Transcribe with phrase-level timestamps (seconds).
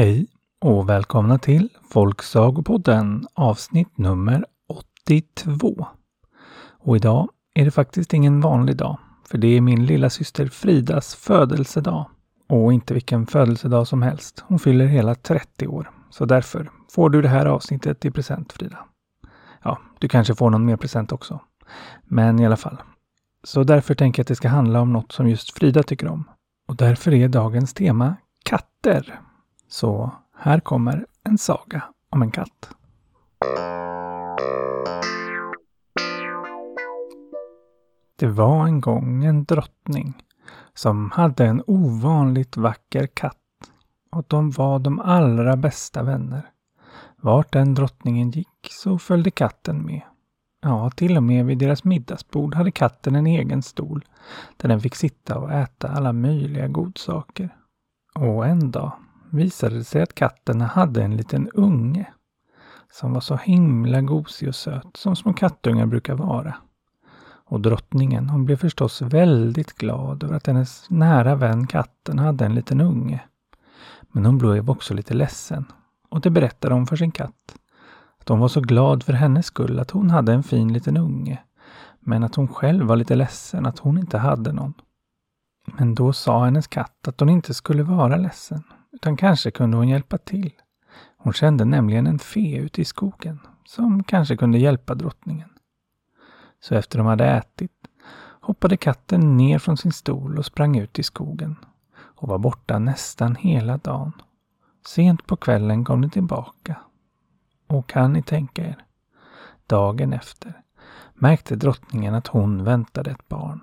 [0.00, 0.26] Hej
[0.60, 5.86] och välkomna till Folksagopodden avsnitt nummer 82.
[6.78, 8.98] Och idag är det faktiskt ingen vanlig dag,
[9.28, 12.06] för det är min lilla syster Fridas födelsedag.
[12.48, 14.44] Och inte vilken födelsedag som helst.
[14.46, 15.90] Hon fyller hela 30 år.
[16.10, 18.78] Så därför får du det här avsnittet i present Frida.
[19.62, 21.40] Ja, du kanske får någon mer present också.
[22.04, 22.82] Men i alla fall.
[23.44, 26.24] Så därför tänker jag att det ska handla om något som just Frida tycker om.
[26.68, 29.20] Och därför är dagens tema katter.
[29.72, 32.70] Så här kommer en saga om en katt.
[38.16, 40.22] Det var en gång en drottning
[40.74, 43.36] som hade en ovanligt vacker katt
[44.12, 46.50] och de var de allra bästa vänner.
[47.16, 50.02] Vart den drottningen gick så följde katten med.
[50.62, 54.04] Ja, till och med vid deras middagsbord hade katten en egen stol
[54.56, 57.56] där den fick sitta och äta alla möjliga godsaker.
[58.14, 58.92] Och en dag
[59.30, 62.06] visade det sig att katten hade en liten unge
[62.92, 66.54] som var så himla gosig och söt som små kattungar brukar vara.
[67.44, 72.54] Och drottningen hon blev förstås väldigt glad över att hennes nära vän katten hade en
[72.54, 73.20] liten unge.
[74.12, 75.64] Men hon blev också lite ledsen
[76.08, 77.54] och det berättade hon för sin katt.
[78.20, 81.42] Att hon var så glad för hennes skull att hon hade en fin liten unge.
[82.00, 84.74] Men att hon själv var lite ledsen att hon inte hade någon.
[85.66, 88.62] Men då sa hennes katt att hon inte skulle vara ledsen,
[88.92, 90.52] utan kanske kunde hon hjälpa till.
[91.16, 95.48] Hon kände nämligen en fe ute i skogen som kanske kunde hjälpa drottningen.
[96.60, 97.72] Så efter de hade ätit
[98.40, 101.56] hoppade katten ner från sin stol och sprang ut i skogen
[101.92, 104.12] och var borta nästan hela dagen.
[104.86, 106.76] Sent på kvällen kom den tillbaka.
[107.66, 108.84] Och kan ni tänka er?
[109.66, 110.62] Dagen efter
[111.14, 113.60] märkte drottningen att hon väntade ett barn.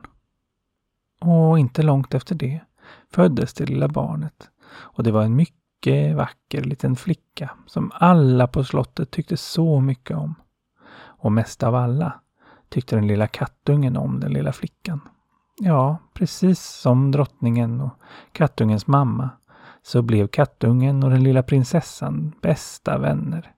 [1.22, 2.62] Och inte långt efter det
[3.12, 4.50] föddes det lilla barnet.
[4.80, 10.18] Och det var en mycket vacker liten flicka som alla på slottet tyckte så mycket
[10.18, 10.36] om.
[11.00, 12.20] Och mest av alla
[12.70, 15.02] tyckte den lilla kattungen om den lilla flickan.
[15.60, 17.94] Ja, precis som drottningen och
[18.32, 19.30] kattungens mamma
[19.82, 23.54] så blev kattungen och den lilla prinsessan bästa vänner.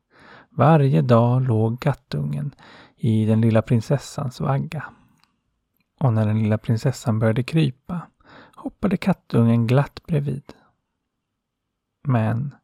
[0.50, 2.52] Varje dag låg kattungen
[2.98, 4.84] i den lilla prinsessans vagga.
[6.00, 8.02] Och när den lilla prinsessan började krypa
[8.56, 10.44] hoppade kattungen glatt bredvid.
[12.04, 12.56] Men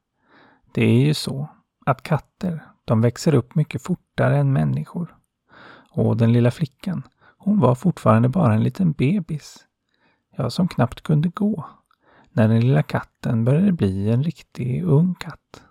[0.71, 1.49] det är ju så
[1.85, 5.15] att katter, de växer upp mycket fortare än människor.
[5.91, 7.03] Och den lilla flickan,
[7.37, 9.67] hon var fortfarande bara en liten bebis.
[10.35, 11.65] Ja, som knappt kunde gå.
[12.31, 15.63] När den lilla katten började bli en riktig ung katt.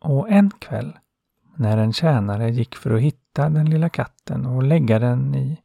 [0.00, 0.98] Och en kväll,
[1.54, 5.60] när en tjänare gick för att hitta den lilla katten och lägga den i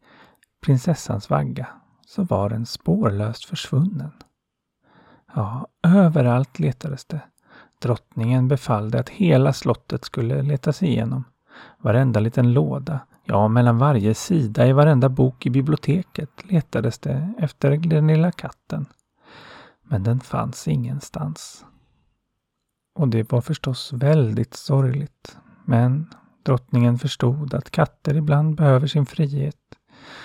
[0.61, 1.67] prinsessans vagga,
[2.05, 4.11] så var den spårlöst försvunnen.
[5.35, 7.21] Ja, överallt letades det.
[7.81, 11.23] Drottningen befallde att hela slottet skulle letas igenom.
[11.77, 12.99] Varenda liten låda,
[13.31, 18.85] Ja, mellan varje sida i varenda bok i biblioteket letades det efter den lilla katten.
[19.83, 21.65] Men den fanns ingenstans.
[22.95, 25.37] Och det var förstås väldigt sorgligt.
[25.65, 26.13] Men
[26.45, 29.75] drottningen förstod att katter ibland behöver sin frihet.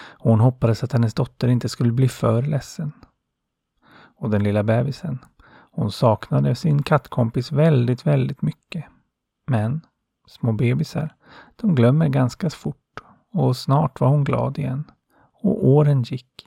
[0.08, 2.92] Och hon hoppades att hennes dotter inte skulle bli för ledsen.
[4.16, 5.18] Och den lilla bebisen,
[5.74, 8.84] hon saknade sin kattkompis väldigt, väldigt mycket.
[9.50, 9.80] Men
[10.26, 11.14] små bebisar,
[11.56, 13.00] de glömmer ganska fort
[13.32, 14.84] och snart var hon glad igen.
[15.42, 16.46] Och åren gick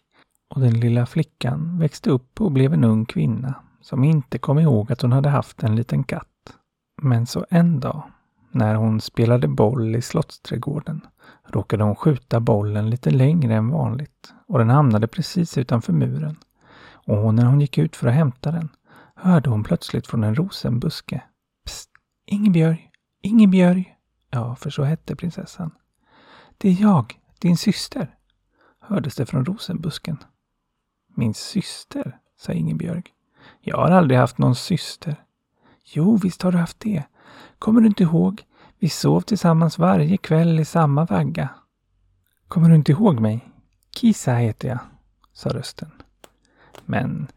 [0.50, 4.92] och den lilla flickan växte upp och blev en ung kvinna som inte kom ihåg
[4.92, 6.54] att hon hade haft en liten katt.
[7.02, 8.04] Men så en dag,
[8.52, 11.02] när hon spelade boll i slottsträdgården,
[11.48, 16.36] råkade hon skjuta bollen lite längre än vanligt och den hamnade precis utanför muren.
[16.90, 18.70] Och när hon gick ut för att hämta den
[19.18, 21.22] hörde hon plötsligt från en rosenbuske.
[21.66, 21.90] Psst!
[22.26, 22.92] Ingebjörg!
[23.22, 23.98] Ingebjörg!
[24.30, 25.72] Ja, för så hette prinsessan.
[26.58, 28.16] Det är jag, din syster,
[28.80, 30.18] hördes det från rosenbusken.
[31.16, 33.04] Min syster, sa Ingebjörg.
[33.62, 35.24] Jag har aldrig haft någon syster.
[35.84, 37.04] Jo, visst har du haft det.
[37.60, 38.44] Kommer du inte ihåg?
[38.80, 41.50] Vi sov tillsammans varje kväll i samma vagga.
[42.48, 43.50] Kommer du inte ihåg mig?
[43.96, 44.80] Kisa heter jag,
[45.34, 45.92] sa rösten.
[46.86, 47.28] Men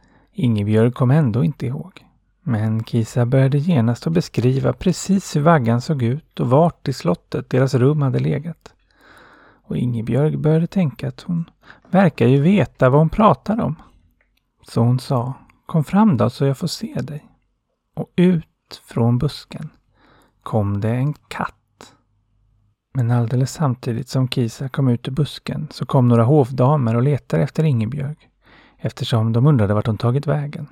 [0.40, 2.06] Ingebjörg kom ändå inte ihåg.
[2.42, 7.50] Men Kisa började genast att beskriva precis hur vaggan såg ut och vart i slottet
[7.50, 8.72] deras rum hade legat.
[9.62, 11.50] Och Ingebjörg började tänka att hon
[11.90, 13.76] verkar ju veta vad hon pratar om.
[14.68, 15.34] Så hon sa,
[15.66, 17.26] kom fram då så jag får se dig.
[17.96, 19.70] Och ut från busken
[20.42, 21.94] kom det en katt.
[22.94, 27.42] Men alldeles samtidigt som Kisa kom ut ur busken så kom några hovdamer och letade
[27.42, 28.29] efter Ingebjörg
[28.80, 30.66] eftersom de undrade vart hon tagit vägen.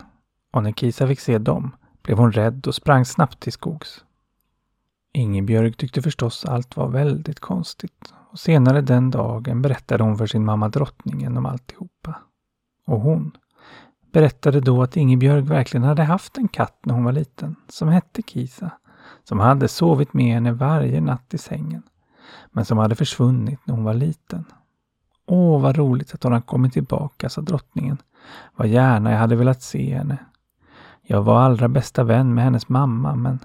[0.53, 4.05] Och när Kisa fick se dem blev hon rädd och sprang snabbt till skogs.
[5.13, 10.45] Ingebjörg tyckte förstås allt var väldigt konstigt och senare den dagen berättade hon för sin
[10.45, 12.15] mamma drottningen om alltihopa.
[12.87, 13.33] Och hon
[14.13, 18.23] berättade då att Ingebjörg verkligen hade haft en katt när hon var liten som hette
[18.23, 18.71] Kisa,
[19.25, 21.83] som hade sovit med henne varje natt i sängen,
[22.53, 24.45] men som hade försvunnit när hon var liten.
[25.31, 27.99] Åh, vad roligt att hon har kommit tillbaka, sa drottningen.
[28.57, 30.19] Vad gärna jag hade velat se henne.
[31.03, 33.39] Jag var allra bästa vän med hennes mamma, men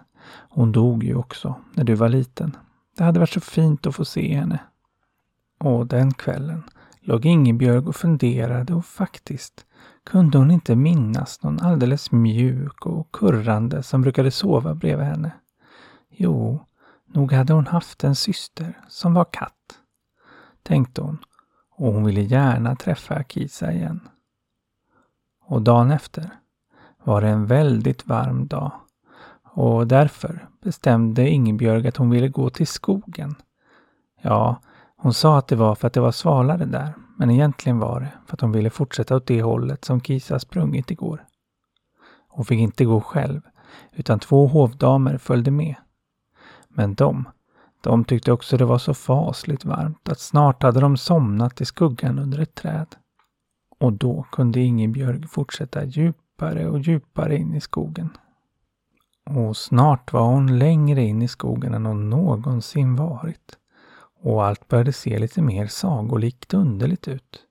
[0.49, 2.57] hon dog ju också när du var liten.
[2.97, 4.59] Det hade varit så fint att få se henne.
[5.59, 6.63] Och den kvällen
[7.01, 9.65] låg Ingebjörg och funderade och faktiskt
[10.05, 15.31] kunde hon inte minnas någon alldeles mjuk och kurrande som brukade sova bredvid henne.
[16.09, 16.65] Jo,
[17.13, 19.79] nog hade hon haft en syster som var katt,
[20.63, 21.17] tänkte hon
[21.83, 23.99] och hon ville gärna träffa Kisa igen.
[25.45, 26.29] Och dagen efter
[27.03, 28.71] var det en väldigt varm dag
[29.43, 33.35] och därför bestämde Ingebjörg att hon ville gå till skogen.
[34.21, 34.61] Ja,
[34.95, 38.11] hon sa att det var för att det var svalare där, men egentligen var det
[38.27, 41.25] för att hon ville fortsätta åt det hållet som Kisa sprungit igår.
[42.27, 43.41] Hon fick inte gå själv,
[43.91, 45.75] utan två hovdamer följde med.
[46.67, 47.25] Men de,
[47.83, 52.19] de tyckte också det var så fasligt varmt att snart hade de somnat i skuggan
[52.19, 52.95] under ett träd.
[53.79, 58.09] Och då kunde Ingebjörg fortsätta djupare och djupare in i skogen.
[59.25, 63.57] Och snart var hon längre in i skogen än hon någonsin varit.
[64.21, 67.43] Och allt började se lite mer sagolikt underligt ut.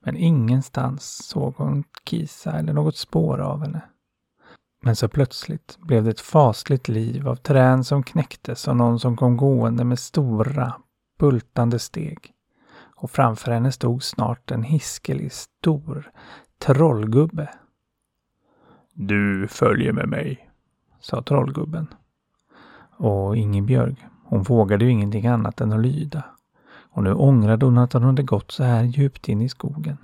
[0.00, 3.82] Men ingenstans såg hon Kisa eller något spår av henne.
[4.80, 9.16] Men så plötsligt blev det ett fasligt liv av trän som knäcktes och någon som
[9.16, 10.74] kom gående med stora,
[11.18, 12.32] bultande steg.
[12.96, 16.10] Och framför henne stod snart en hiskelig, stor
[16.58, 17.48] trollgubbe.
[18.92, 20.50] Du följer med mig,
[21.00, 21.86] sa trollgubben.
[22.96, 26.24] Och Ingebjörg, hon vågade ju ingenting annat än att lyda.
[26.90, 29.96] Och nu ångrade hon att hon hade gått så här djupt in i skogen.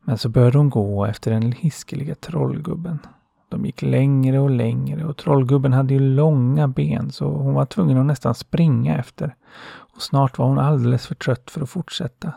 [0.00, 2.98] Men så började hon gå efter den hiskeliga trollgubben.
[3.52, 7.98] De gick längre och längre och trollgubben hade ju långa ben så hon var tvungen
[7.98, 9.34] att nästan springa efter.
[9.64, 12.32] Och snart var hon alldeles för trött för att fortsätta.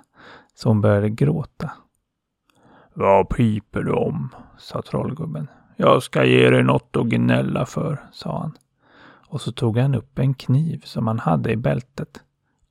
[0.56, 1.72] Så hon började gråta.
[2.94, 4.30] Vad piper du om?
[4.58, 5.48] sa trollgubben.
[5.76, 8.58] Jag ska ge dig något att gnälla för, sa han.
[9.28, 12.24] Och så tog han upp en kniv som han hade i bältet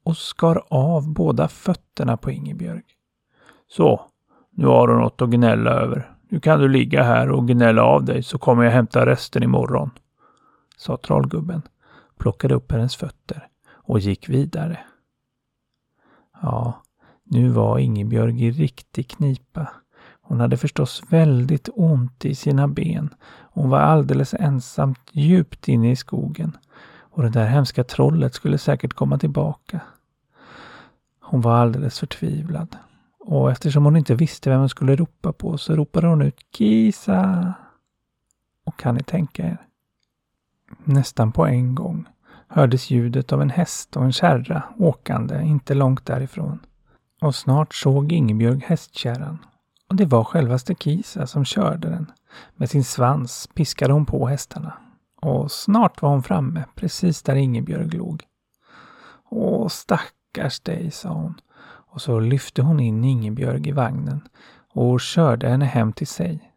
[0.04, 2.82] och skar av båda fötterna på Ingebjörg.
[3.68, 4.00] Så,
[4.50, 6.13] nu har du något att gnälla över.
[6.34, 9.90] Nu kan du ligga här och gnälla av dig så kommer jag hämta resten imorgon,
[10.76, 11.62] sa trollgubben,
[12.18, 14.78] plockade upp hennes fötter och gick vidare.
[16.42, 16.82] Ja,
[17.24, 19.68] nu var Ingebjörg i riktig knipa.
[20.20, 23.14] Hon hade förstås väldigt ont i sina ben.
[23.52, 26.56] Hon var alldeles ensamt djupt inne i skogen.
[26.98, 29.80] Och det där hemska trollet skulle säkert komma tillbaka.
[31.20, 32.76] Hon var alldeles förtvivlad.
[33.26, 37.54] Och eftersom hon inte visste vem hon skulle ropa på så ropade hon ut Kisa.
[38.64, 39.58] Och kan ni tänka er?
[40.84, 42.08] Nästan på en gång
[42.48, 46.58] hördes ljudet av en häst och en kärra åkande inte långt därifrån.
[47.22, 49.38] Och snart såg Ingebjörg hästkärran
[49.88, 52.12] och det var självaste Kisa som körde den.
[52.56, 54.72] Med sin svans piskade hon på hästarna.
[55.20, 58.22] Och snart var hon framme, precis där Ingebjörg låg.
[59.30, 61.34] Åh, stackars dig, sa hon.
[61.94, 64.20] Och så lyfte hon in Ingebjörg i vagnen
[64.72, 66.52] och körde henne hem till sig.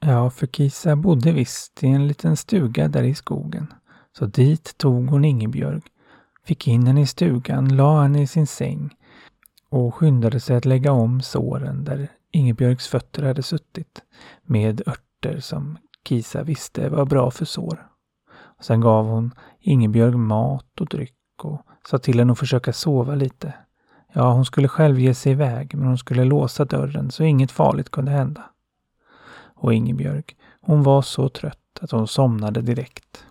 [0.00, 3.72] Ja, för Kisa bodde visst i en liten stuga där i skogen.
[4.18, 5.82] Så dit tog hon Ingebjörg,
[6.44, 8.90] fick in henne i stugan, la henne i sin säng
[9.68, 14.02] och skyndade sig att lägga om såren där Ingebjörgs fötter hade suttit
[14.42, 17.86] med örter som Kisa visste var bra för sår.
[18.58, 23.14] Och sen gav hon Ingebjörg mat och dryck och sa till henne att försöka sova
[23.14, 23.54] lite.
[24.16, 27.90] Ja, hon skulle själv ge sig iväg men hon skulle låsa dörren så inget farligt
[27.90, 28.42] kunde hända.
[29.54, 30.24] Och Ingebjörg,
[30.60, 33.24] hon var så trött att hon somnade direkt.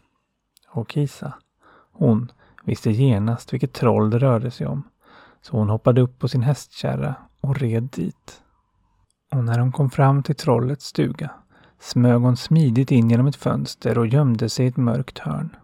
[0.70, 1.34] Och Kisa,
[1.92, 2.32] hon
[2.64, 4.84] visste genast vilket troll det rörde sig om
[5.42, 8.42] så hon hoppade upp på sin hästkärra och red dit.
[9.32, 11.32] Och när hon kom fram till trollets stuga
[11.84, 15.56] smög hon smidigt in genom ett fönster och gömde sig i ett mörkt hörn.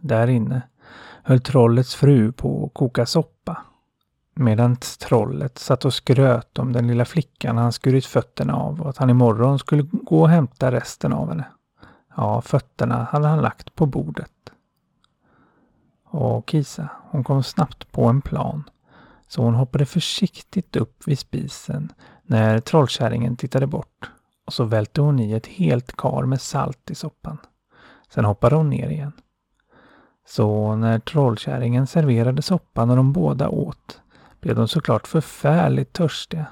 [0.00, 0.62] Där inne
[1.22, 3.56] höll trollets fru på att koka soppa.
[4.40, 8.96] Medan trollet satt och skröt om den lilla flickan han skurit fötterna av och att
[8.96, 11.44] han imorgon skulle gå och hämta resten av henne.
[12.16, 14.32] Ja, fötterna hade han lagt på bordet.
[16.04, 18.64] Och Kisa, hon kom snabbt på en plan
[19.28, 21.92] så hon hoppade försiktigt upp vid spisen
[22.22, 24.10] när trollkärringen tittade bort
[24.46, 27.38] och så välte hon i ett helt kar med salt i soppan.
[28.14, 29.12] Sen hoppade hon ner igen.
[30.28, 34.00] Så när trollkärringen serverade soppan och de båda åt
[34.40, 36.46] blev de såklart förfärligt törstiga.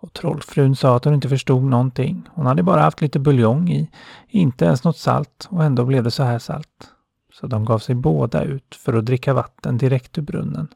[0.00, 2.28] Och trollfrun sa att hon inte förstod någonting.
[2.32, 3.90] Hon hade bara haft lite buljong i,
[4.28, 6.92] inte ens något salt och ändå blev det så här salt.
[7.32, 10.68] Så de gav sig båda ut för att dricka vatten direkt ur brunnen.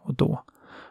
[0.00, 0.42] Och då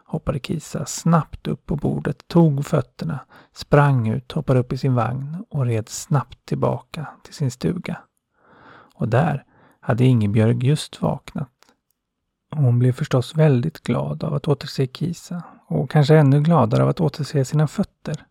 [0.05, 3.19] hoppade Kisa snabbt upp på bordet, tog fötterna,
[3.53, 7.97] sprang ut, hoppade upp i sin vagn och red snabbt tillbaka till sin stuga.
[8.95, 9.43] Och där
[9.79, 11.49] hade Ingebjörg just vaknat.
[12.57, 16.99] Hon blev förstås väldigt glad av att återse Kisa och kanske ännu gladare av att
[16.99, 18.25] återse sina fötter.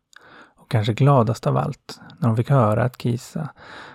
[0.56, 3.48] Och kanske gladast av allt när hon fick höra att Kisa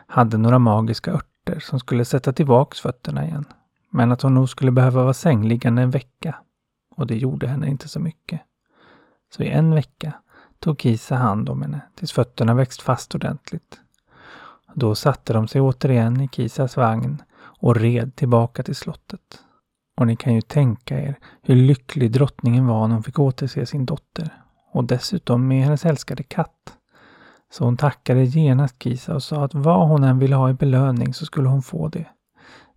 [0.08, 3.46] hade några magiska örter som skulle sätta tillbaks fötterna igen.
[3.90, 6.36] Men att hon nog skulle behöva vara sängliggande en vecka.
[6.96, 8.42] Och det gjorde henne inte så mycket.
[9.36, 10.14] Så i en vecka
[10.60, 13.80] tog Kisa hand om henne tills fötterna växt fast ordentligt.
[14.74, 19.44] Då satte de sig återigen i Kisas vagn och red tillbaka till slottet.
[19.98, 23.86] Och ni kan ju tänka er hur lycklig drottningen var när hon fick återse sin
[23.86, 24.42] dotter.
[24.74, 26.78] Och dessutom med hennes älskade katt.
[27.52, 31.14] Så hon tackade genast Kisa och sa att vad hon än ville ha i belöning
[31.14, 32.06] så skulle hon få det.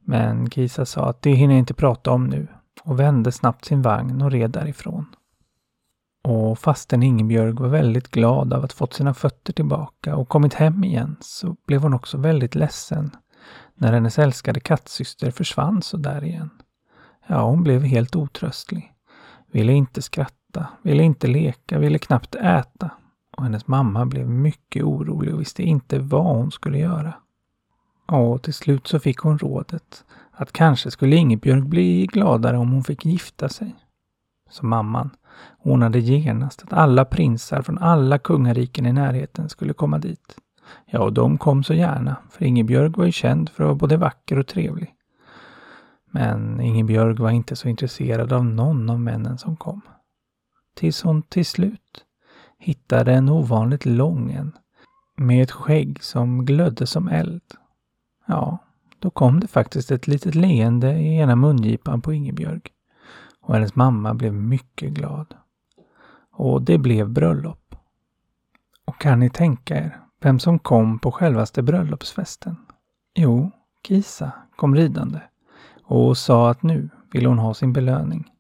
[0.00, 2.48] Men Kisa sa att det hinner jag inte prata om nu
[2.84, 5.06] och vände snabbt sin vagn och red därifrån.
[6.24, 10.84] Och fastän Ingebjörg var väldigt glad av att fått sina fötter tillbaka och kommit hem
[10.84, 13.10] igen så blev hon också väldigt ledsen
[13.74, 16.50] när hennes älskade kattsyster försvann så där igen.
[17.26, 18.92] Ja, hon blev helt otröstlig.
[19.52, 22.90] Ville inte skratta, ville inte leka, ville knappt äta.
[23.36, 27.14] Och hennes mamma blev mycket orolig och visste inte vad hon skulle göra.
[28.06, 32.84] Och till slut så fick hon rådet att kanske skulle Ingebjörg bli gladare om hon
[32.84, 33.74] fick gifta sig.
[34.50, 35.10] Så mamman
[35.62, 40.36] ordnade genast att alla prinsar från alla kungariken i närheten skulle komma dit.
[40.86, 43.96] Ja, och de kom så gärna, för Ingebjörg var ju känd för att vara både
[43.96, 44.94] vacker och trevlig.
[46.14, 49.80] Men Ingebjörg var inte så intresserad av någon av männen som kom.
[50.74, 52.04] Tills hon till slut
[52.58, 54.52] hittade en ovanligt lång en
[55.16, 57.42] med ett skägg som glödde som eld.
[58.26, 58.58] Ja,
[58.98, 62.62] då kom det faktiskt ett litet leende i ena mungipan på Ingebjörg.
[63.40, 65.34] Och hennes mamma blev mycket glad.
[66.32, 67.74] Och det blev bröllop.
[68.84, 72.56] Och kan ni tänka er vem som kom på självaste bröllopsfesten?
[73.14, 73.50] Jo,
[73.86, 75.20] Kisa kom ridande
[75.84, 78.30] och sa att nu ville hon ha sin belöning.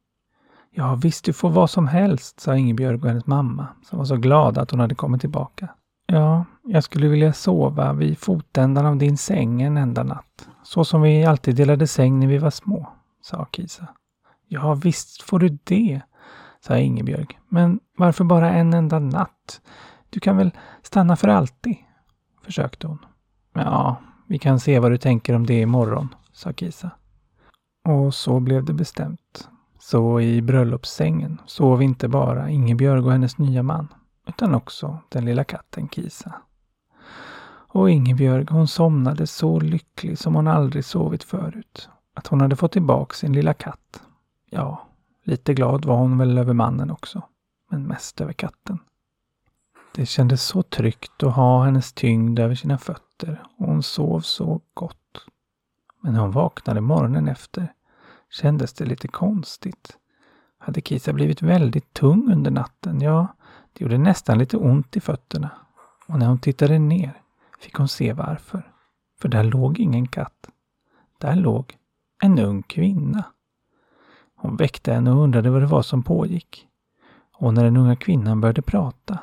[0.70, 4.16] Ja visst, du får vad som helst, sa Ingebjörg och hennes mamma som var så
[4.16, 5.68] glada att hon hade kommit tillbaka.
[6.06, 10.48] Ja, jag skulle vilja sova vid fotändan av din säng en enda natt.
[10.62, 12.88] Så som vi alltid delade säng när vi var små,
[13.22, 13.88] sa Kisa.
[14.48, 16.00] Ja, visst får du det,
[16.60, 17.26] sa Ingebjörg.
[17.48, 19.60] Men varför bara en enda natt?
[20.10, 20.50] Du kan väl
[20.82, 21.76] stanna för alltid?
[22.44, 22.98] försökte hon.
[23.52, 23.96] Ja,
[24.26, 26.90] vi kan se vad du tänker om det imorgon, sa Kisa.
[27.84, 29.48] Och så blev det bestämt.
[29.78, 33.88] Så i bröllopssängen sov inte bara Ingebjörg och hennes nya man,
[34.26, 36.34] utan också den lilla katten Kisa.
[37.74, 41.88] Och Ingebjörg hon somnade så lycklig som hon aldrig sovit förut.
[42.14, 44.02] Att hon hade fått tillbaka sin lilla katt.
[44.50, 44.86] Ja,
[45.24, 47.22] lite glad var hon väl över mannen också.
[47.70, 48.78] Men mest över katten.
[49.94, 54.60] Det kändes så tryggt att ha hennes tyngd över sina fötter och hon sov så
[54.74, 55.26] gott.
[56.04, 57.72] Men när hon vaknade morgonen efter
[58.30, 59.98] kändes det lite konstigt.
[60.58, 63.00] Hade Kisa blivit väldigt tung under natten?
[63.00, 63.26] Ja,
[63.72, 65.50] det gjorde nästan lite ont i fötterna.
[66.06, 67.22] Och när hon tittade ner
[67.60, 68.72] fick hon se varför.
[69.20, 70.48] För där låg ingen katt.
[71.18, 71.76] Där låg
[72.22, 73.24] en ung kvinna.
[74.34, 76.68] Hon väckte henne och undrade vad det var som pågick.
[77.32, 79.18] Och när den unga kvinnan började prata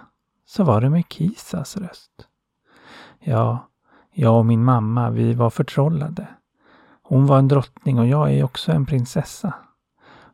[0.46, 2.28] så var det med Kisas röst.
[3.20, 3.70] Ja,
[4.12, 6.28] jag och min mamma, vi var förtrollade.
[7.12, 9.54] Hon var en drottning och jag är också en prinsessa.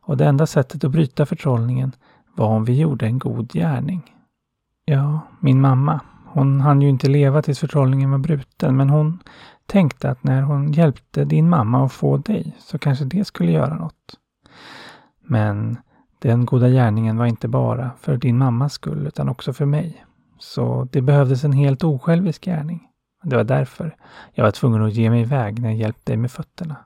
[0.02, 1.92] Och det enda sättet att bryta förtrollningen
[2.34, 4.14] var om vi gjorde en god gärning.
[4.84, 9.18] Ja, min mamma, hon hann ju inte leva tills förtrollningen var bruten, men hon
[9.66, 13.74] tänkte att när hon hjälpte din mamma att få dig så kanske det skulle göra
[13.74, 14.18] något.
[15.20, 15.76] Men
[16.18, 20.04] den goda gärningen var inte bara för din mammas skull utan också för mig.
[20.38, 22.88] Så det behövdes en helt osjälvisk gärning.
[23.22, 23.96] Det var därför
[24.32, 26.76] jag var tvungen att ge mig iväg när jag hjälpte dig med fötterna.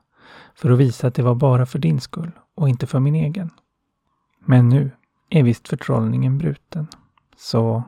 [0.55, 3.49] För att visa att det var bara för din skull och inte för min egen.
[4.39, 4.91] Men nu
[5.29, 6.87] är visst förtrollningen bruten.
[7.37, 7.83] Så,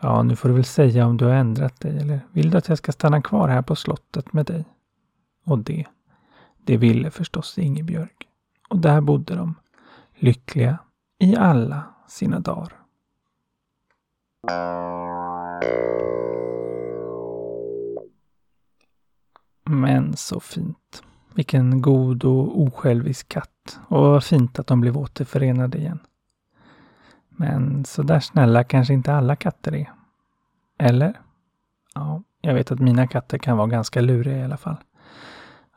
[0.00, 2.68] ja, nu får du väl säga om du har ändrat dig eller vill du att
[2.68, 4.64] jag ska stanna kvar här på slottet med dig?
[5.44, 5.86] Och det,
[6.64, 8.10] det ville förstås Ingebjörg.
[8.68, 9.54] Och där bodde de,
[10.14, 10.78] lyckliga
[11.18, 12.72] i alla sina dagar.
[19.70, 21.02] Men så fint.
[21.34, 23.80] Vilken god och osjälvisk katt.
[23.88, 25.98] Och vad fint att de blev återförenade igen.
[27.28, 29.92] Men så där snälla kanske inte alla katter är.
[30.78, 31.20] Eller?
[31.94, 34.76] Ja, jag vet att mina katter kan vara ganska luriga i alla fall.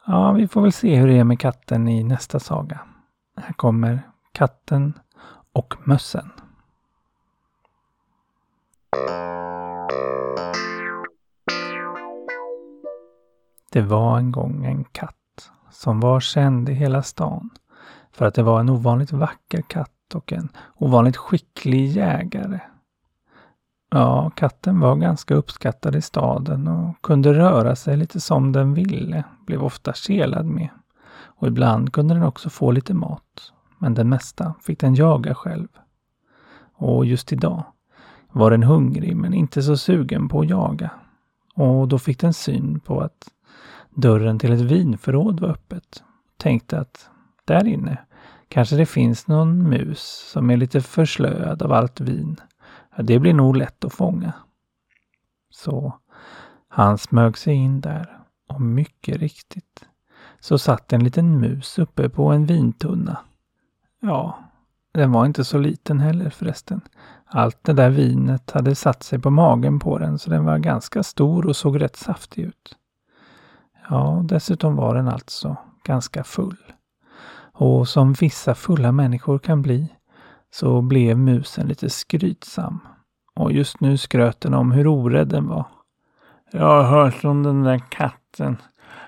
[0.06, 2.80] Ja, vi får väl se hur det är med katten i nästa saga.
[3.38, 4.94] Här kommer Katten
[5.54, 6.32] och mössen.
[13.74, 17.50] Det var en gång en katt som var känd i hela stan
[18.12, 22.60] för att det var en ovanligt vacker katt och en ovanligt skicklig jägare.
[23.92, 29.24] Ja, katten var ganska uppskattad i staden och kunde röra sig lite som den ville,
[29.46, 30.70] blev ofta kelad med.
[31.16, 35.68] Och ibland kunde den också få lite mat, men det mesta fick den jaga själv.
[36.74, 37.64] Och just idag
[38.32, 40.90] var den hungrig men inte så sugen på att jaga.
[41.56, 43.33] Och då fick den syn på att
[43.96, 46.04] dörren till ett vinförråd var öppet.
[46.38, 47.10] Tänkte att
[47.46, 47.98] där inne
[48.48, 52.38] kanske det finns någon mus som är lite förslöad av allt vin.
[52.98, 54.34] Det blir nog lätt att fånga.
[55.50, 55.94] Så
[56.68, 58.20] han smög sig in där
[58.50, 59.86] och mycket riktigt
[60.40, 63.18] så satt en liten mus uppe på en vintunna.
[64.00, 64.40] Ja,
[64.94, 66.82] den var inte så liten heller förresten.
[67.26, 71.04] Allt det där vinet hade satt sig på magen på den så den var ganska
[71.04, 72.78] stor och såg rätt saftig ut.
[73.90, 76.58] Ja, dessutom var den alltså ganska full.
[77.54, 79.94] Och som vissa fulla människor kan bli
[80.52, 82.80] så blev musen lite skrytsam.
[83.36, 85.66] Och just nu skröt den om hur orädd den var.
[86.52, 88.58] Jag har hört om den där katten.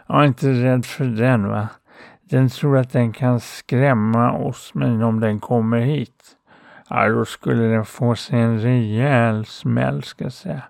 [0.07, 1.67] Jag är inte rädd för den va.
[2.21, 6.37] Den tror att den kan skrämma oss men om den kommer hit.
[6.89, 10.63] Ja, då skulle den få sig en rejäl smäll ska jag säga.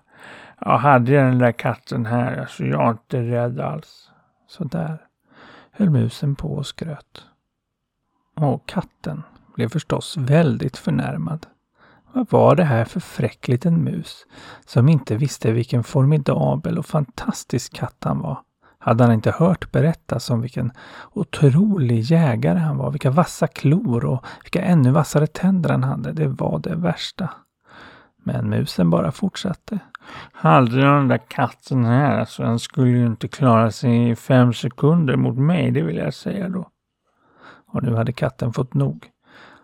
[0.60, 4.10] Jag hade jag den där katten här, alltså jag är inte rädd alls.
[4.48, 4.98] Så där
[5.70, 7.24] höll musen på och skröt.
[8.34, 9.22] Och katten
[9.54, 11.46] blev förstås väldigt förnärmad.
[12.12, 14.26] Vad var det här för fräck liten mus
[14.66, 18.38] som inte visste vilken formidabel och fantastisk katt han var?
[18.78, 20.72] Hade han inte hört berättas om vilken
[21.12, 26.12] otrolig jägare han var, vilka vassa klor och vilka ännu vassare tänder han hade?
[26.12, 27.30] Det var det värsta.
[28.16, 29.78] Men musen bara fortsatte.
[30.32, 35.16] Hade den där katten här, så den skulle ju inte klara sig i fem sekunder
[35.16, 36.70] mot mig, det vill jag säga då.
[37.66, 39.10] Och nu hade katten fått nog.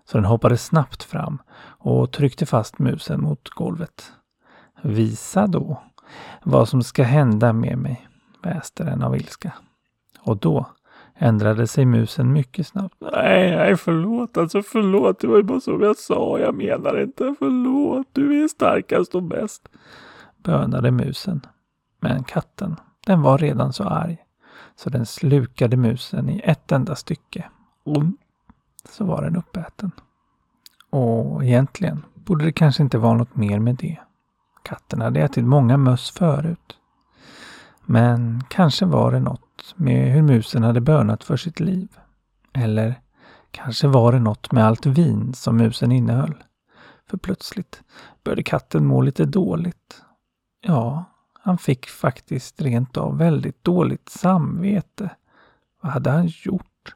[0.05, 1.43] Så den hoppade snabbt fram
[1.79, 4.13] och tryckte fast musen mot golvet.
[4.83, 5.83] Visa då
[6.43, 8.09] vad som ska hända med mig,
[8.43, 9.53] väste den av ilska.
[10.21, 10.67] Och då
[11.15, 12.95] ändrade sig musen mycket snabbt.
[13.13, 17.35] Nej, nej, förlåt, alltså förlåt, det var ju bara som jag sa, jag menar inte,
[17.39, 19.69] förlåt, du är starkast och bäst.
[20.43, 21.41] Bönade musen.
[22.01, 22.77] Men katten,
[23.07, 24.19] den var redan så arg,
[24.77, 27.45] så den slukade musen i ett enda stycke.
[27.85, 28.03] Och
[28.91, 29.91] så var den uppäten.
[30.91, 33.99] Och egentligen borde det kanske inte vara något mer med det.
[34.63, 36.79] Katten hade ätit många möss förut.
[37.85, 41.89] Men kanske var det något med hur musen hade bönat för sitt liv.
[42.53, 43.01] Eller
[43.51, 46.45] kanske var det något med allt vin som musen innehöll.
[47.11, 47.83] För plötsligt
[48.25, 50.02] började katten må lite dåligt.
[50.63, 55.11] Ja, han fick faktiskt rent av väldigt dåligt samvete.
[55.81, 56.95] Vad hade han gjort?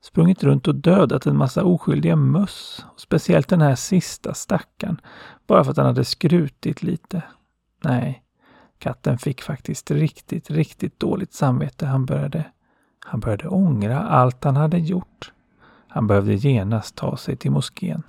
[0.00, 2.86] Sprungit runt och dödat en massa oskyldiga möss.
[2.96, 5.00] Speciellt den här sista stackaren.
[5.46, 7.22] Bara för att han hade skrutit lite.
[7.84, 8.22] Nej,
[8.78, 11.86] Katten fick faktiskt riktigt, riktigt dåligt samvete.
[11.86, 12.44] Han började,
[13.04, 15.32] han började ångra allt han hade gjort.
[15.88, 18.02] Han behövde genast ta sig till moskén.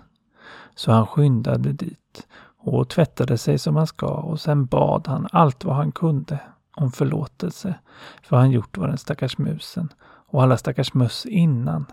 [0.76, 2.28] Så han skyndade dit
[2.64, 6.40] och tvättade sig som han ska och sen bad han allt vad han kunde
[6.76, 7.76] om förlåtelse
[8.24, 9.90] för han gjort vad den stackars musen
[10.28, 11.86] och alla stackars möss innan.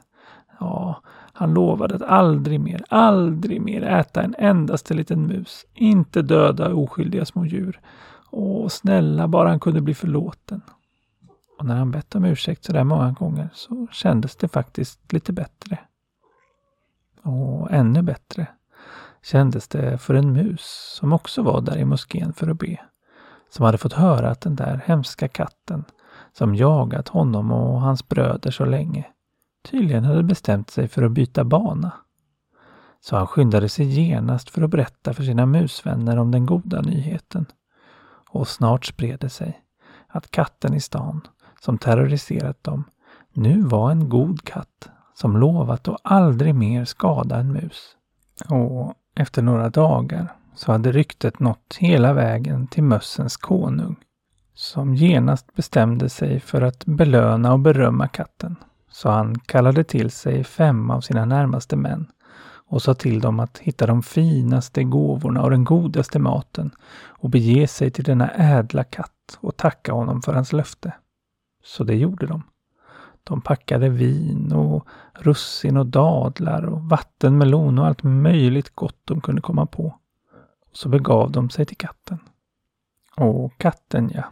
[0.60, 1.02] Ja,
[1.32, 7.24] han lovade att aldrig mer, aldrig mer äta en endaste liten mus, inte döda oskyldiga
[7.24, 7.80] små djur
[8.30, 10.60] Åh, snälla, bara han kunde bli förlåten.
[11.58, 15.32] Och när han bett om ursäkt så där många gånger så kändes det faktiskt lite
[15.32, 15.78] bättre.
[17.22, 18.46] Och ännu bättre
[19.22, 22.80] kändes det för en mus som också var där i moskén för att be.
[23.50, 25.84] Som hade fått höra att den där hemska katten
[26.32, 29.06] som jagat honom och hans bröder så länge
[29.70, 31.92] tydligen hade bestämt sig för att byta bana.
[33.00, 37.46] Så han skyndade sig genast för att berätta för sina musvänner om den goda nyheten
[38.30, 39.60] och snart spred det sig
[40.08, 41.20] att katten i stan
[41.60, 42.84] som terroriserat dem
[43.32, 47.96] nu var en god katt som lovat att aldrig mer skada en mus.
[48.48, 53.96] Och efter några dagar så hade ryktet nått hela vägen till mössens konung.
[54.54, 58.56] som genast bestämde sig för att belöna och berömma katten.
[58.90, 62.06] Så han kallade till sig fem av sina närmaste män
[62.70, 66.70] och sa till dem att hitta de finaste gåvorna och den godaste maten
[67.06, 70.92] och bege sig till denna ädla katt och tacka honom för hans löfte.
[71.64, 72.42] Så det gjorde de.
[73.24, 79.40] De packade vin och russin och dadlar och vattenmelon och allt möjligt gott de kunde
[79.40, 79.94] komma på.
[80.72, 82.18] Så begav de sig till katten.
[83.16, 84.24] Och katten ja,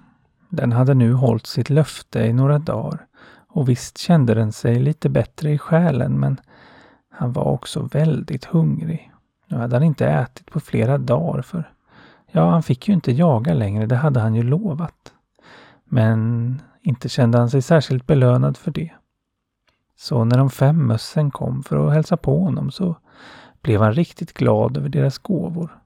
[0.48, 3.07] den hade nu hållit sitt löfte i några dagar
[3.48, 6.40] och visst kände den sig lite bättre i själen men
[7.11, 9.12] han var också väldigt hungrig.
[9.46, 11.72] Nu hade han inte ätit på flera dagar för
[12.31, 15.12] ja, han fick ju inte jaga längre, det hade han ju lovat.
[15.85, 18.90] Men inte kände han sig särskilt belönad för det.
[19.96, 22.96] Så när de fem mössen kom för att hälsa på honom så
[23.62, 25.78] blev han riktigt glad över deras gåvor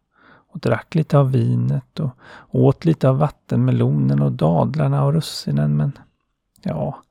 [0.53, 2.11] och drack lite av vinet och
[2.51, 5.93] åt lite av vattenmelonen och dadlarna och russinen men
[6.63, 7.03] ja,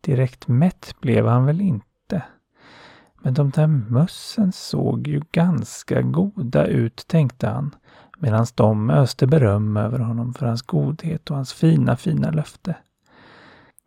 [0.00, 2.22] direkt mätt blev han väl inte.
[3.22, 7.74] Men de där mössen såg ju ganska goda ut, tänkte han,
[8.18, 12.76] medan de öste beröm över honom för hans godhet och hans fina, fina löfte.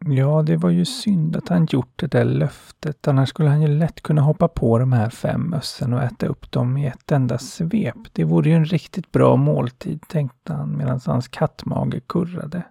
[0.06, 3.08] Ja, det var ju synd att han gjort det där löftet.
[3.08, 6.52] Annars skulle han ju lätt kunna hoppa på de här fem mössen och äta upp
[6.52, 7.96] dem i ett enda svep.
[8.14, 12.64] Det vore ju en riktigt bra måltid, tänkte han medan hans kattmage kurrade.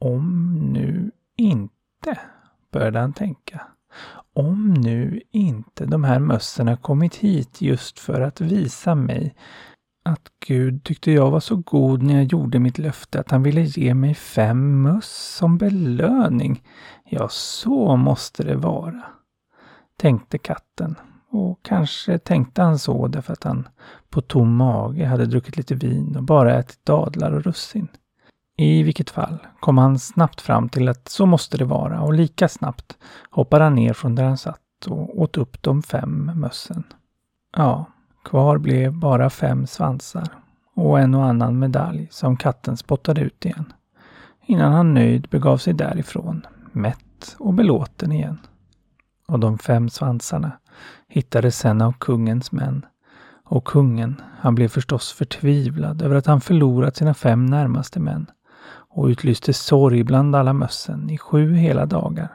[0.00, 2.18] Om nu inte,
[2.72, 3.60] började han tänka.
[4.32, 9.34] Om nu inte de här mössen har kommit hit just för att visa mig
[10.06, 13.60] att Gud tyckte jag var så god när jag gjorde mitt löfte att han ville
[13.60, 16.62] ge mig fem möss som belöning.
[17.04, 19.02] Ja, så måste det vara,
[19.96, 20.94] tänkte katten.
[21.30, 23.68] Och kanske tänkte han så därför att han
[24.10, 27.88] på tom mage hade druckit lite vin och bara ätit dadlar och russin.
[28.56, 32.48] I vilket fall kom han snabbt fram till att så måste det vara och lika
[32.48, 32.98] snabbt
[33.30, 36.84] hoppade han ner från där han satt och åt upp de fem mössen.
[37.56, 37.86] Ja,
[38.26, 40.28] Kvar blev bara fem svansar
[40.74, 43.72] och en och annan medalj som katten spottade ut igen.
[44.46, 48.38] Innan han nöjd begav sig därifrån, mätt och belåten igen.
[49.28, 50.52] Och de fem svansarna
[51.08, 52.86] hittades sen av kungens män.
[53.44, 58.26] Och kungen, han blev förstås förtvivlad över att han förlorat sina fem närmaste män
[58.68, 62.28] och utlyste sorg bland alla mössen i sju hela dagar.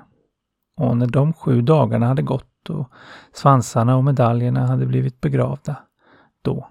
[0.77, 2.91] Och när de sju dagarna hade gått och
[3.33, 5.75] svansarna och medaljerna hade blivit begravda.
[6.41, 6.67] Då,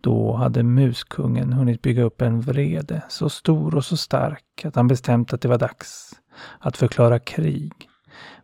[0.00, 4.88] då hade muskungen hunnit bygga upp en vrede så stor och så stark att han
[4.88, 6.12] bestämt att det var dags
[6.58, 7.88] att förklara krig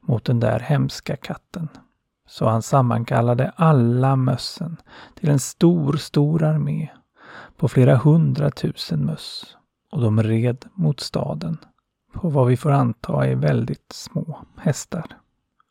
[0.01, 1.69] mot den där hemska katten.
[2.29, 4.77] Så han sammankallade alla mössen
[5.15, 6.89] till en stor, stor armé
[7.57, 9.57] på flera hundratusen möss
[9.91, 11.59] och de red mot staden
[12.13, 15.07] på vad vi får anta är väldigt små hästar.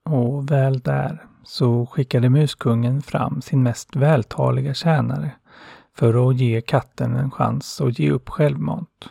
[0.10, 5.32] Och väl där så skickade muskungen fram sin mest vältaliga tjänare
[5.96, 9.10] för att ge katten en chans att ge upp självmant.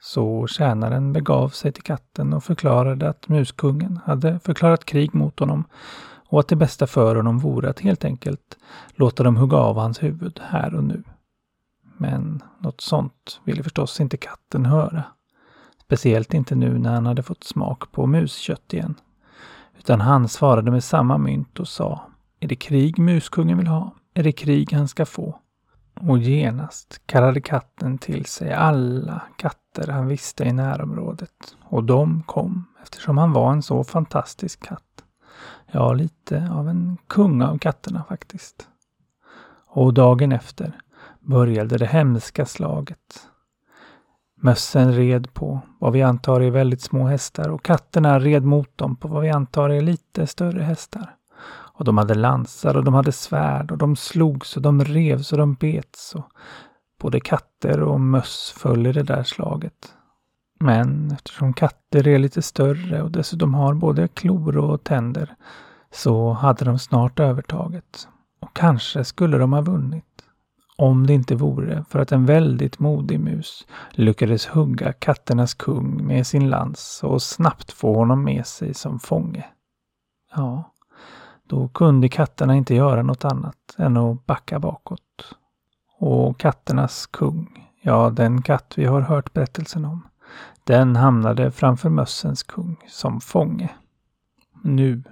[0.00, 5.64] Så tjänaren begav sig till katten och förklarade att muskungen hade förklarat krig mot honom
[6.28, 8.58] och att det bästa för honom vore att helt enkelt
[8.94, 11.02] låta dem hugga av hans huvud här och nu.
[11.96, 15.04] Men något sånt ville förstås inte katten höra.
[15.82, 18.94] Speciellt inte nu när han hade fått smak på muskött igen.
[19.78, 22.02] Utan han svarade med samma mynt och sa
[22.40, 23.94] Är det krig muskungen vill ha?
[24.14, 25.40] Är det krig han ska få?
[26.00, 31.56] Och genast kallade katten till sig alla katter han visste i närområdet.
[31.64, 34.82] Och de kom eftersom han var en så fantastisk katt.
[35.70, 38.68] Ja, lite av en kung av katterna faktiskt.
[39.66, 40.80] Och dagen efter
[41.20, 43.28] började det hemska slaget.
[44.46, 48.96] Mössen red på vad vi antar är väldigt små hästar och katterna red mot dem
[48.96, 51.14] på vad vi antar är lite större hästar.
[51.48, 55.38] Och de hade lansar och de hade svärd och de slogs och de revs och
[55.38, 56.14] de bets.
[56.14, 56.24] Och
[57.00, 59.94] både katter och möss föll i det där slaget.
[60.60, 65.34] Men eftersom katter är lite större och dessutom har både klor och tänder
[65.90, 68.08] så hade de snart övertaget.
[68.40, 70.15] Och kanske skulle de ha vunnit.
[70.78, 76.26] Om det inte vore för att en väldigt modig mus lyckades hugga katternas kung med
[76.26, 79.46] sin lans och snabbt få honom med sig som fånge.
[80.34, 80.72] Ja,
[81.46, 85.34] då kunde katterna inte göra något annat än att backa bakåt.
[85.98, 90.08] Och katternas kung, ja den katt vi har hört berättelsen om,
[90.64, 93.70] den hamnade framför mössens kung som fånge.
[94.62, 95.02] Nu,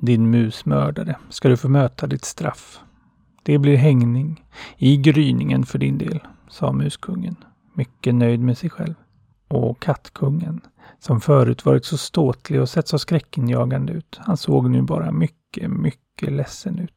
[0.00, 2.80] din musmördare, ska du få möta ditt straff.
[3.42, 4.44] Det blir hängning
[4.76, 7.36] i gryningen för din del, sa muskungen.
[7.74, 8.94] mycket nöjd med sig själv.
[9.48, 10.60] Och kattkungen,
[10.98, 15.70] som förut varit så ståtlig och sett så skräckinjagande ut, han såg nu bara mycket,
[15.70, 16.92] mycket ledsen ut.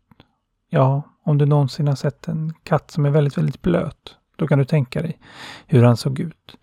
[0.69, 4.60] Ja, om du någonsin har sett en katt som är väldigt, väldigt blöt, då kan
[4.60, 5.19] du tänka dig
[5.67, 6.58] hur han såg ut.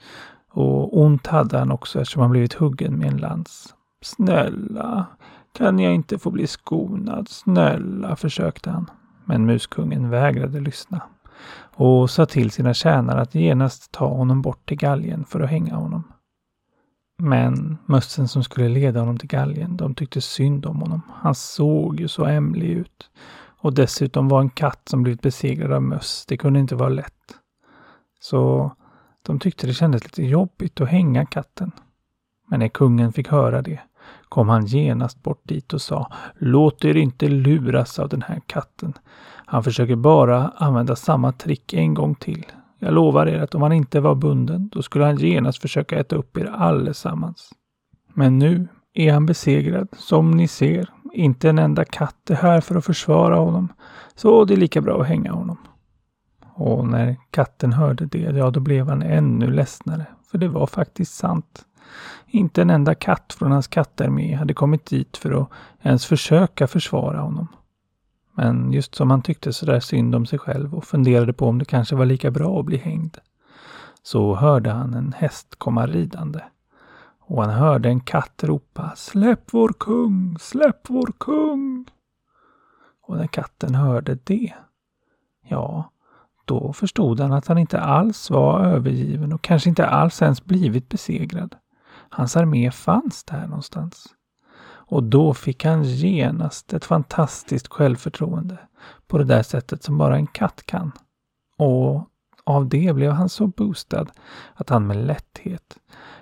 [0.51, 3.75] Och ont hade han också eftersom han blivit huggen med en lans.
[4.03, 5.07] Snälla,
[5.53, 7.29] kan jag inte få bli skonad?
[7.29, 8.91] Snälla, försökte han.
[9.33, 11.03] Men muskungen vägrade lyssna
[11.75, 15.75] och sa till sina tjänare att genast ta honom bort till galgen för att hänga
[15.75, 16.13] honom.
[17.19, 21.03] Men mössen som skulle leda honom till galgen, de tyckte synd om honom.
[21.15, 23.11] Han såg ju så ämlig ut.
[23.59, 26.25] Och dessutom var en katt som blivit besegrad av möss.
[26.29, 27.37] Det kunde inte vara lätt.
[28.21, 28.73] Så
[29.23, 31.73] de tyckte det kändes lite jobbigt att hänga katten.
[32.49, 33.81] Men när kungen fick höra det
[34.33, 38.93] kom han genast bort dit och sa Låt er inte luras av den här katten.
[39.47, 42.47] Han försöker bara använda samma trick en gång till.
[42.79, 46.17] Jag lovar er att om han inte var bunden, då skulle han genast försöka äta
[46.17, 47.51] upp er allesammans.
[48.15, 50.89] Men nu är han besegrad, som ni ser.
[51.13, 53.73] Inte en enda katt är här för att försvara honom.
[54.15, 55.59] Så det är lika bra att hänga honom.
[56.55, 60.07] Och när katten hörde det, ja då blev han ännu ledsnare.
[60.31, 61.65] För det var faktiskt sant.
[62.27, 65.49] Inte en enda katt från hans kattarmé hade kommit dit för att
[65.83, 67.49] ens försöka försvara honom.
[68.35, 71.65] Men just som han tyckte sådär synd om sig själv och funderade på om det
[71.65, 73.19] kanske var lika bra att bli hängd,
[74.03, 76.41] så hörde han en häst komma ridande.
[77.21, 81.87] Och han hörde en katt ropa Släpp vår kung, släpp vår kung!
[83.03, 84.53] Och när katten hörde det,
[85.49, 85.91] ja,
[86.45, 90.89] då förstod han att han inte alls var övergiven och kanske inte alls ens blivit
[90.89, 91.57] besegrad.
[92.15, 94.07] Hans armé fanns där någonstans.
[94.65, 98.59] Och då fick han genast ett fantastiskt självförtroende
[99.07, 100.93] på det där sättet som bara en katt kan.
[101.59, 102.09] Och
[102.45, 104.07] av det blev han så boostad
[104.55, 105.79] att han med lätthet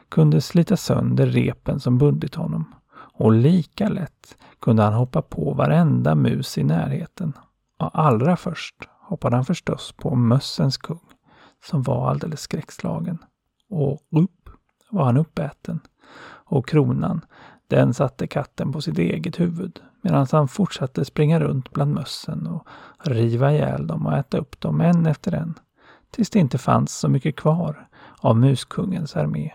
[0.09, 2.75] kunde slita sönder repen som bundit honom.
[2.93, 7.33] Och lika lätt kunde han hoppa på varenda mus i närheten.
[7.79, 11.01] Och allra först hoppade han förstås på mössens kung,
[11.65, 13.19] som var alldeles skräckslagen.
[13.71, 14.40] Och upp
[14.91, 15.81] var han uppäten.
[16.45, 17.25] Och kronan,
[17.69, 22.67] den satte katten på sitt eget huvud medan han fortsatte springa runt bland mössen och
[22.99, 25.59] riva ihjäl dem och äta upp dem en efter en.
[26.11, 27.89] Tills det inte fanns så mycket kvar
[28.21, 29.53] av muskungens armé.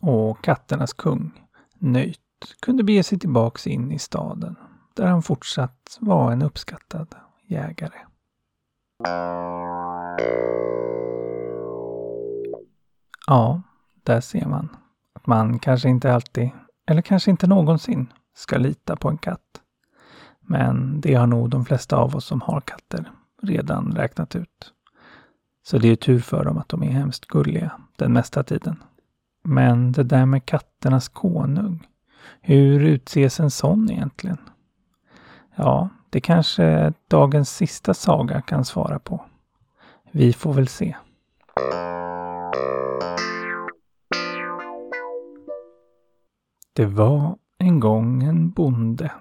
[0.00, 1.42] Och katternas kung,
[1.78, 2.20] Nöjt,
[2.62, 4.56] kunde bege sig tillbaks in i staden
[4.94, 7.14] där han fortsatt var en uppskattad
[7.46, 7.98] jägare.
[13.26, 13.62] Ja,
[14.06, 14.76] där ser man
[15.14, 16.50] att man kanske inte alltid,
[16.86, 19.60] eller kanske inte någonsin, ska lita på en katt.
[20.40, 23.10] Men det har nog de flesta av oss som har katter
[23.42, 24.72] redan räknat ut.
[25.62, 28.82] Så det är tur för dem att de är hemskt gulliga den mesta tiden.
[29.44, 31.86] Men det där med katternas konung.
[32.40, 34.38] Hur utses en sån egentligen?
[35.54, 39.24] Ja, det kanske dagens sista saga kan svara på.
[40.12, 40.96] Vi får väl se.
[46.76, 49.12] Det var en gång en bonde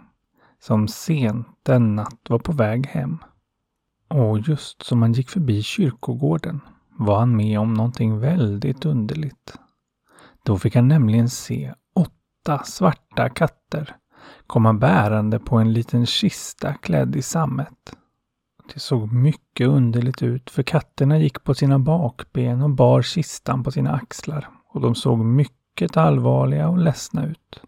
[0.60, 3.18] som sent en natt var på väg hem.
[4.08, 6.62] Och just som han gick förbi kyrkogården
[6.98, 9.58] var han med om någonting väldigt underligt.
[10.44, 13.96] Då fick han nämligen se åtta svarta katter
[14.48, 17.96] komma bärande på en liten kista klädd i sammet.
[18.74, 23.72] Det såg mycket underligt ut för katterna gick på sina bakben och bar kistan på
[23.72, 27.62] sina axlar och de såg mycket mycket allvarliga och ledsna ut.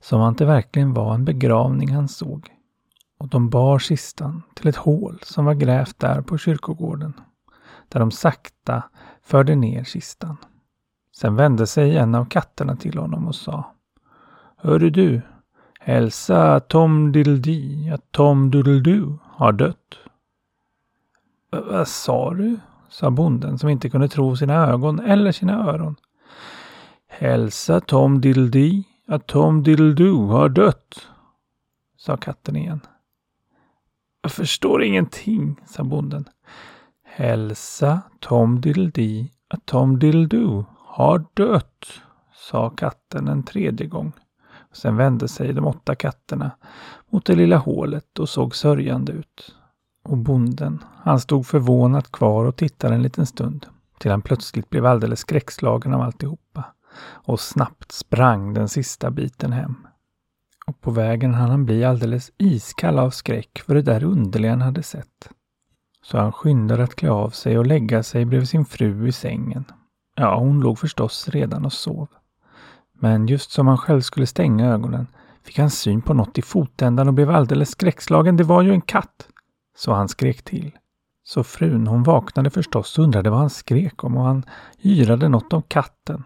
[0.00, 2.48] Som att det verkligen var en begravning han såg.
[3.18, 7.12] Och de bar kistan till ett hål som var grävt där på kyrkogården.
[7.88, 8.82] Där de sakta
[9.22, 10.36] förde ner kistan.
[11.16, 13.74] Sen vände sig en av katterna till honom och sa
[14.56, 15.20] Hörru du,
[15.80, 19.98] hälsa Tom Diddledy att Tom Doodledoo har dött.
[21.50, 22.58] Vad sa du?
[22.88, 25.96] sa bonden som inte kunde tro sina ögon eller sina öron.
[27.20, 31.06] Hälsa Tom Diddledy att Tom Diddledoo har dött,
[31.96, 32.80] sa katten igen.
[34.22, 36.28] Jag förstår ingenting, sa bonden.
[37.04, 41.86] Hälsa Tom Diddledy att Tom Diddledoo har dött,
[42.34, 44.12] sa katten en tredje gång.
[44.72, 46.50] Sen vände sig de åtta katterna
[47.10, 49.54] mot det lilla hålet och såg sörjande ut.
[50.04, 53.66] Och bonden, han stod förvånat kvar och tittade en liten stund,
[53.98, 56.64] till han plötsligt blev alldeles skräckslagen av alltihopa
[57.00, 59.86] och snabbt sprang den sista biten hem.
[60.66, 64.62] Och på vägen hann han bli alldeles iskall av skräck för det där underliga han
[64.62, 65.30] hade sett.
[66.02, 69.64] Så han skyndade att klä av sig och lägga sig bredvid sin fru i sängen.
[70.16, 72.08] Ja, hon låg förstås redan och sov.
[72.92, 75.06] Men just som han själv skulle stänga ögonen
[75.44, 78.36] fick han syn på något i fotändan och blev alldeles skräckslagen.
[78.36, 79.28] Det var ju en katt!
[79.76, 80.72] Så han skrek till.
[81.24, 84.44] Så frun hon vaknade förstås och undrade vad han skrek om och han
[84.84, 86.24] yrade något om katten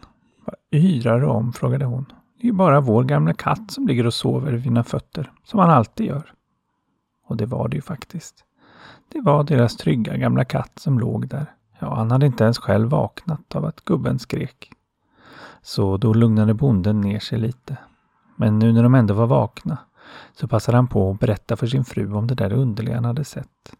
[0.72, 1.52] yra yrar du om?
[1.52, 2.06] frågade hon.
[2.36, 5.60] Det är ju bara vår gamla katt som ligger och sover vid mina fötter, som
[5.60, 6.32] han alltid gör.
[7.26, 8.44] Och det var det ju faktiskt.
[9.08, 11.46] Det var deras trygga gamla katt som låg där.
[11.78, 14.70] Ja, han hade inte ens själv vaknat av att gubben skrek.
[15.62, 17.76] Så då lugnade bonden ner sig lite.
[18.36, 19.78] Men nu när de ändå var vakna
[20.32, 23.24] så passade han på att berätta för sin fru om det där underliga han hade
[23.24, 23.76] sett.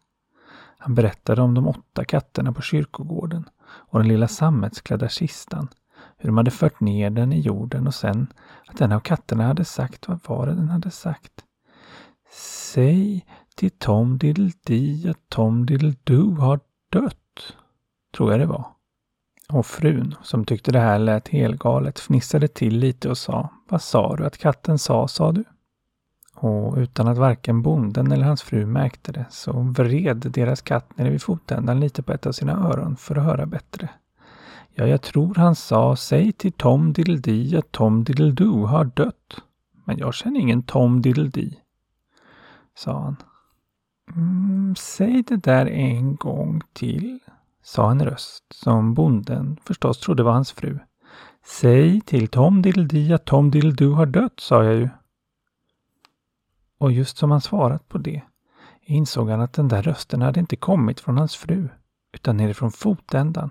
[0.79, 5.69] Han berättade om de åtta katterna på kyrkogården och den lilla sammetsklädda kistan.
[6.23, 8.27] Hur de hade fört ner den i jorden och sen
[8.67, 11.33] att en av katterna hade sagt, vad var det den hade sagt?
[12.33, 17.57] Säg till Tom Diddle-Dee att Tom Diddle-Doo har dött.
[18.17, 18.67] Tror jag det var.
[19.49, 24.17] Och frun, som tyckte det här lät helgalet, fnissade till lite och sa Vad sa
[24.17, 25.45] du att katten sa, sa du?
[26.35, 31.11] Och utan att varken bonden eller hans fru märkte det så vred deras katt nere
[31.11, 33.89] vid fotändan lite på ett av sina öron för att höra bättre.
[34.75, 39.43] Ja, jag tror han sa Säg till Tom Diddledy att Tom Diddledoo har dött.
[39.85, 41.55] Men jag känner ingen Tom Diddledy,
[42.75, 43.17] sa han.
[44.15, 47.19] Mm, säg det där en gång till,
[47.63, 50.79] sa en röst som bonden förstås trodde var hans fru.
[51.45, 54.89] Säg till Tom Diddledy att Tom Diddledoo har dött, sa jag ju.
[56.79, 58.23] Och just som han svarat på det
[58.81, 61.69] insåg han att den där rösten hade inte kommit från hans fru,
[62.13, 63.51] utan nerifrån fotändan.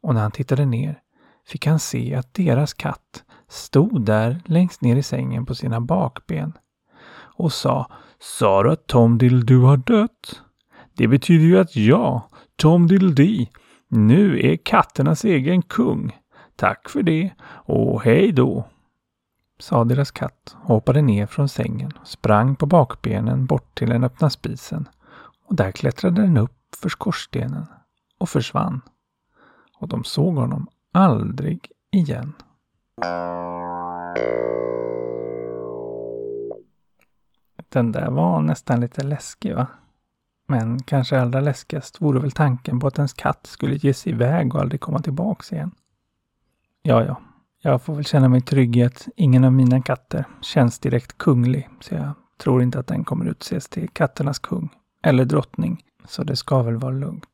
[0.00, 1.00] Och när han tittade ner
[1.46, 6.52] fick han se att deras katt stod där längst ner i sängen på sina bakben
[7.38, 10.42] och sa Sa du att Tom Diddle-Doo har dött?
[10.94, 12.22] Det betyder ju att jag,
[12.56, 13.46] Tom Dildy,
[13.88, 16.16] nu är katternas egen kung.
[16.56, 17.30] Tack för det
[17.64, 18.68] och hej då!
[19.58, 24.30] sa deras katt och hoppade ner från sängen, sprang på bakbenen bort till den öppna
[24.30, 24.88] spisen
[25.46, 27.66] och där klättrade den upp för skorstenen
[28.18, 28.80] och försvann.
[29.78, 32.32] Och de såg honom aldrig igen.
[37.68, 39.66] Den där var nästan lite läskig va?
[40.48, 44.54] Men kanske allra läskigast vore väl tanken på att ens katt skulle ge sig iväg
[44.54, 45.70] och aldrig komma tillbaks igen.
[46.82, 47.20] Ja, ja,
[47.62, 51.68] jag får väl känna mig trygg i att ingen av mina katter känns direkt kunglig,
[51.80, 54.68] så jag tror inte att den kommer utses till katternas kung
[55.02, 57.24] eller drottning, så det ska väl vara lugnt.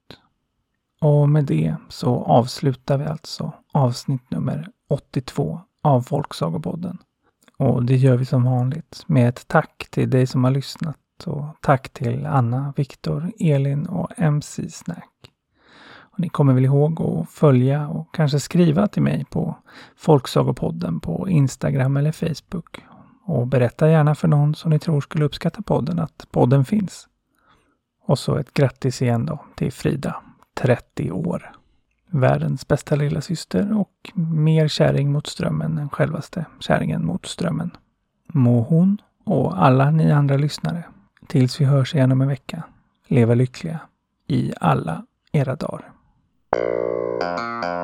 [1.00, 6.98] Och med det så avslutar vi alltså avsnitt nummer 82 av Folksagopodden.
[7.58, 11.44] Och det gör vi som vanligt med ett tack till dig som har lyssnat och
[11.60, 15.10] tack till Anna, Viktor, Elin och MC Snack.
[16.14, 19.56] Och ni kommer väl ihåg att följa och kanske skriva till mig på
[19.96, 22.84] Folksagopodden på Instagram eller Facebook.
[23.26, 27.08] Och berätta gärna för någon som ni tror skulle uppskatta podden att podden finns.
[28.06, 30.16] Och så ett grattis igen då till Frida,
[30.54, 31.52] 30 år.
[32.10, 37.70] Världens bästa lilla syster och mer kärring mot strömmen än självaste kärringen mot strömmen.
[38.28, 40.84] Må hon och alla ni andra lyssnare,
[41.26, 42.62] tills vi hörs igen om en vecka,
[43.06, 43.80] leva lyckliga
[44.26, 45.90] i alla era dagar.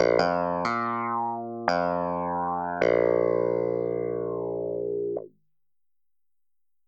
[0.00, 0.49] Thank you.